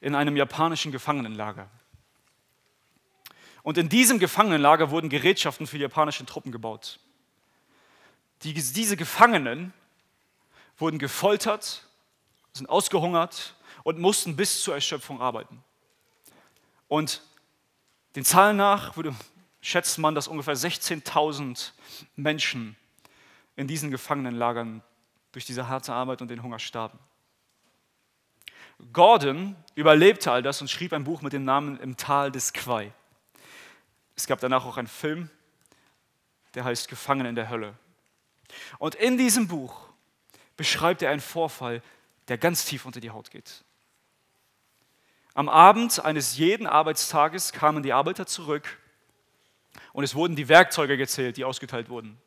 [0.02, 1.70] in einem japanischen Gefangenenlager.
[3.70, 7.00] Und in diesem Gefangenenlager wurden Gerätschaften für die japanischen Truppen gebaut.
[8.42, 9.74] Die, diese Gefangenen
[10.80, 11.86] wurden gefoltert,
[12.52, 13.54] sind ausgehungert
[13.84, 15.64] und mussten bis zur Erschöpfung arbeiten.
[16.88, 17.22] Und
[18.16, 19.14] den Zahlen nach würde,
[19.62, 21.74] schätzt man, dass ungefähr 16.000
[22.16, 22.76] Menschen
[23.56, 24.82] in diesen Gefangenenlagern
[25.32, 26.98] durch diese harte Arbeit und den Hunger starben.
[28.94, 32.94] Gordon überlebte all das und schrieb ein Buch mit dem Namen Im Tal des Quai.
[34.20, 35.30] Es gab danach auch einen Film,
[36.54, 37.74] der heißt Gefangen in der Hölle.
[38.78, 39.88] Und in diesem Buch
[40.58, 41.82] beschreibt er einen Vorfall,
[42.28, 43.64] der ganz tief unter die Haut geht.
[45.36, 48.78] Am Abend eines jeden Arbeitstages kamen die Arbeiter zurück
[49.94, 52.22] und es wurden die Werkzeuge gezählt, die ausgeteilt wurden.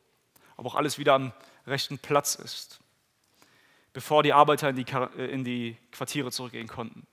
[0.56, 1.32] Ob auch alles wieder am
[1.66, 2.80] rechten Platz ist,
[3.92, 7.06] bevor die Arbeiter in die, äh, in die Quartiere zurückgehen konnten.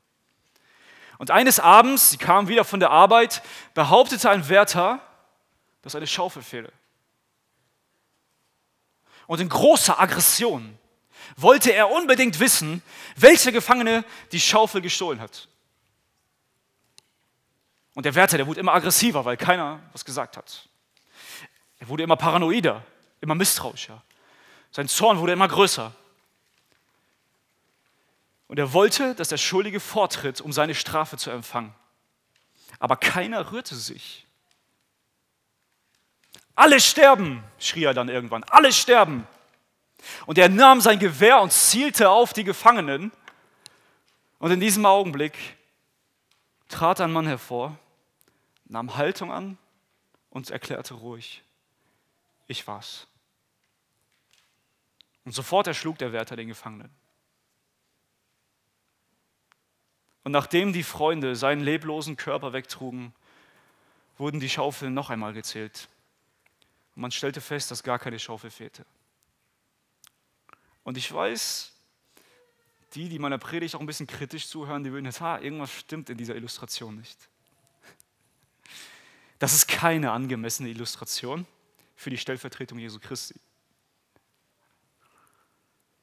[1.20, 3.44] Und eines Abends, sie kamen wieder von der Arbeit,
[3.74, 5.02] behauptete ein Wärter,
[5.82, 6.72] dass eine Schaufel fehle.
[9.28, 10.80] Und in großer Aggression
[11.36, 12.82] wollte er unbedingt wissen,
[13.18, 15.50] welcher Gefangene die Schaufel gestohlen hat.
[17.96, 20.70] Und der Wärter, der wurde immer aggressiver, weil keiner was gesagt hat.
[21.80, 22.82] Er wurde immer paranoider,
[23.20, 24.02] immer misstrauischer.
[24.72, 25.94] Sein Zorn wurde immer größer.
[28.50, 31.74] Und er wollte, dass der Schuldige vortritt, um seine Strafe zu empfangen.
[32.80, 34.26] Aber keiner rührte sich.
[36.56, 38.44] Alle sterben, schrie er dann irgendwann.
[38.46, 39.28] Alle sterben.
[40.26, 43.12] Und er nahm sein Gewehr und zielte auf die Gefangenen.
[44.40, 45.38] Und in diesem Augenblick
[46.70, 47.78] trat ein Mann hervor,
[48.66, 49.60] nahm Haltung an
[50.32, 51.44] und erklärte ruhig,
[52.48, 53.06] ich war's.
[55.24, 56.90] Und sofort erschlug der Wärter den Gefangenen.
[60.30, 63.16] Und nachdem die Freunde seinen leblosen Körper wegtrugen,
[64.20, 65.90] wurden die Schaufeln noch einmal gezählt.
[66.96, 68.86] Und man stellte fest, dass gar keine Schaufel fehlte.
[70.84, 71.74] Und ich weiß,
[72.94, 76.12] die, die meiner Predigt auch ein bisschen kritisch zuhören, die würden jetzt, ha, irgendwas stimmt
[76.12, 77.28] in dieser Illustration nicht.
[79.40, 81.48] Das ist keine angemessene Illustration
[81.96, 83.34] für die Stellvertretung Jesu Christi.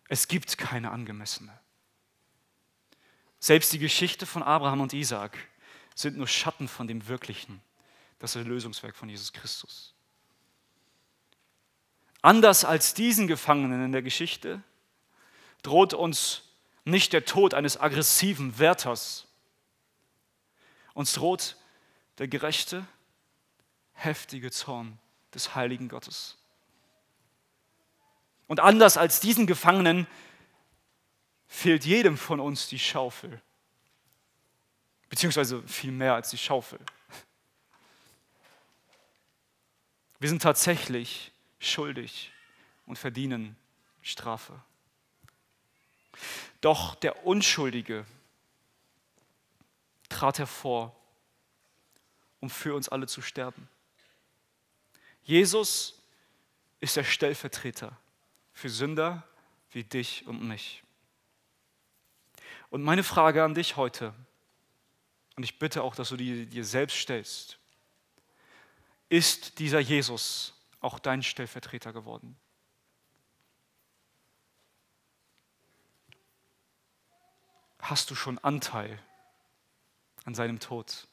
[0.09, 1.57] Es gibt keine angemessene.
[3.39, 5.37] Selbst die Geschichte von Abraham und Isaak
[5.95, 7.61] sind nur Schatten von dem Wirklichen,
[8.19, 9.95] das Erlösungswerk von Jesus Christus.
[12.23, 14.63] Anders als diesen Gefangenen in der Geschichte
[15.63, 16.43] droht uns
[16.85, 19.27] nicht der Tod eines aggressiven Wärters.
[20.95, 21.57] Uns droht
[22.19, 22.87] der gerechte,
[23.93, 24.99] heftige Zorn
[25.35, 26.37] des heiligen Gottes.
[28.47, 30.07] Und anders als diesen Gefangenen
[31.49, 33.41] fehlt jedem von uns die Schaufel.
[35.09, 36.79] Beziehungsweise viel mehr als die Schaufel.
[40.19, 42.33] Wir sind tatsächlich schuldig
[42.87, 43.57] und verdienen
[44.03, 44.61] Strafe.
[46.61, 48.07] Doch der Unschuldige
[50.09, 50.97] trat hervor,
[52.41, 53.69] um für uns alle zu sterben.
[55.23, 56.01] Jesus
[56.81, 57.97] ist der Stellvertreter
[58.53, 59.27] für Sünder
[59.73, 60.83] wie dich und mich.
[62.71, 64.15] Und meine Frage an dich heute,
[65.37, 67.59] und ich bitte auch, dass du die dir selbst stellst,
[69.09, 72.37] ist dieser Jesus auch dein Stellvertreter geworden?
[77.79, 78.99] Hast du schon Anteil
[80.25, 81.07] an seinem Tod?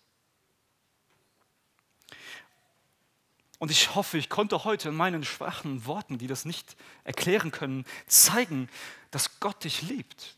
[3.60, 7.86] Und ich hoffe, ich konnte heute in meinen schwachen Worten, die das nicht erklären können,
[8.08, 8.70] zeigen,
[9.12, 10.36] dass Gott dich liebt.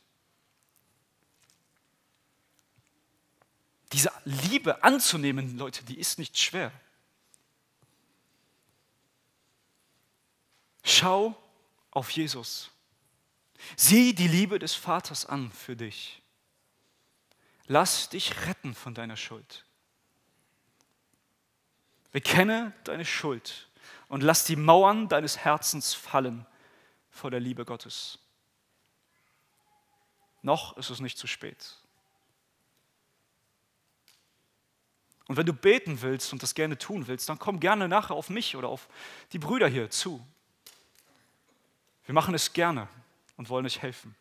[3.92, 6.72] Diese Liebe anzunehmen, Leute, die ist nicht schwer.
[10.84, 11.36] Schau
[11.92, 12.72] auf Jesus.
[13.76, 16.22] Sieh die Liebe des Vaters an für dich.
[17.68, 19.66] Lass dich retten von deiner Schuld.
[22.12, 23.68] Bekenne deine Schuld
[24.08, 26.46] und lass die Mauern deines Herzens fallen
[27.10, 28.20] vor der Liebe Gottes.
[30.42, 31.76] Noch ist es nicht zu spät.
[35.28, 38.30] Und wenn du beten willst und das gerne tun willst, dann komm gerne nachher auf
[38.30, 38.88] mich oder auf
[39.32, 40.26] die Brüder hier zu.
[42.06, 42.88] Wir machen es gerne
[43.36, 44.16] und wollen euch helfen.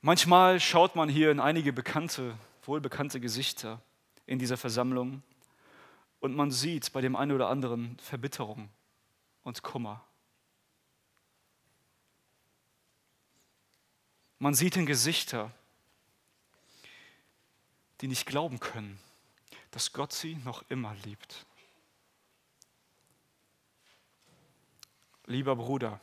[0.00, 3.82] Manchmal schaut man hier in einige bekannte, wohlbekannte Gesichter
[4.26, 5.22] in dieser Versammlung
[6.20, 8.68] und man sieht bei dem einen oder anderen Verbitterung
[9.42, 10.04] und Kummer.
[14.38, 15.50] Man sieht in Gesichter,
[18.00, 18.98] die nicht glauben können,
[19.70, 21.46] dass Gott sie noch immer liebt.
[25.26, 26.00] Lieber Bruder,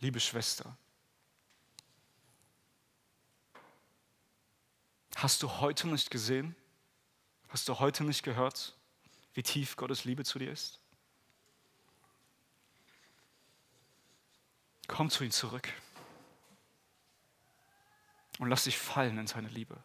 [0.00, 0.76] liebe Schwester,
[5.16, 6.54] hast du heute nicht gesehen,
[7.48, 8.74] hast du heute nicht gehört,
[9.34, 10.80] wie tief Gottes Liebe zu dir ist?
[14.88, 15.72] Komm zu ihm zurück
[18.38, 19.82] und lass dich fallen in seine Liebe.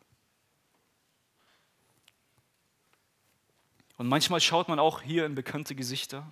[3.97, 6.25] Und manchmal schaut man auch hier in bekannte Gesichter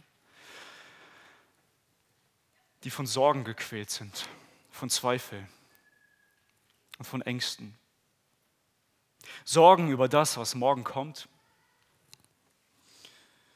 [2.86, 4.28] die von Sorgen gequält sind,
[4.70, 5.46] von Zweifel
[7.00, 7.76] und von Ängsten.
[9.44, 11.28] Sorgen über das, was morgen kommt.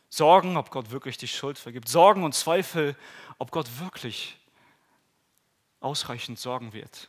[0.10, 1.88] Sorgen, ob Gott wirklich die Schuld vergibt.
[1.88, 2.96] Sorgen und Zweifel,
[3.38, 4.36] ob Gott wirklich
[5.80, 7.08] ausreichend sorgen wird.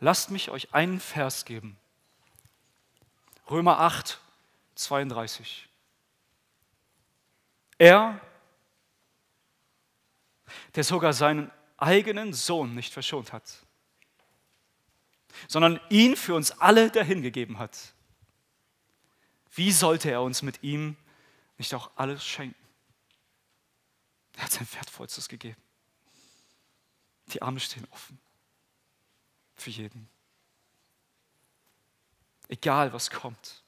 [0.00, 1.78] Lasst mich euch einen Vers geben.
[3.48, 4.20] Römer 8,
[4.76, 5.68] 32.
[7.78, 8.20] Er
[10.74, 13.66] der sogar seinen eigenen Sohn nicht verschont hat,
[15.48, 17.94] sondern ihn für uns alle dahingegeben hat.
[19.52, 20.96] Wie sollte er uns mit ihm
[21.58, 22.54] nicht auch alles schenken?
[24.36, 25.60] Er hat sein Wertvollstes gegeben.
[27.32, 28.18] Die Arme stehen offen.
[29.56, 30.08] Für jeden.
[32.48, 33.62] Egal was kommt.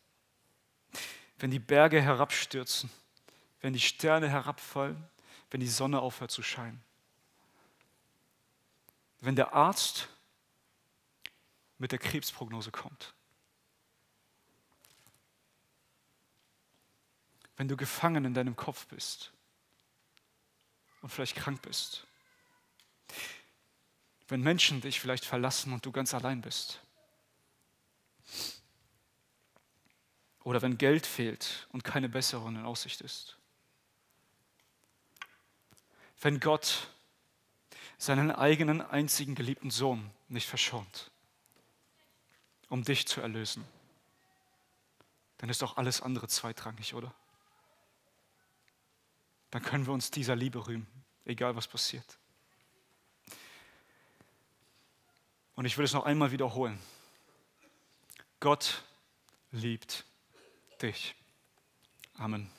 [1.39, 2.91] Wenn die Berge herabstürzen,
[3.61, 5.03] wenn die Sterne herabfallen,
[5.51, 6.83] wenn die Sonne aufhört zu scheinen.
[9.21, 10.09] Wenn der Arzt
[11.79, 13.15] mit der Krebsprognose kommt.
[17.57, 19.33] Wenn du gefangen in deinem Kopf bist
[21.03, 22.07] und vielleicht krank bist.
[24.29, 26.81] Wenn Menschen dich vielleicht verlassen und du ganz allein bist.
[30.49, 33.39] Oder wenn Geld fehlt und keine Besserung in Aussicht ist
[36.21, 36.89] wenn Gott
[37.97, 41.11] seinen eigenen einzigen geliebten Sohn nicht verschont,
[42.69, 43.65] um dich zu erlösen,
[45.39, 47.15] dann ist doch alles andere zweitrangig, oder?
[49.51, 50.87] Dann können wir uns dieser Liebe rühmen,
[51.25, 52.19] egal was passiert.
[55.55, 56.79] Und ich will es noch einmal wiederholen.
[58.41, 58.85] Gott
[59.51, 60.05] liebt
[60.79, 61.15] dich.
[62.19, 62.51] Amen.